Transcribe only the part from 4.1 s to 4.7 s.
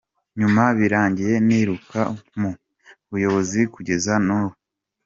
n’ubu.